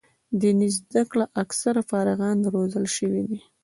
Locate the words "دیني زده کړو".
0.39-1.25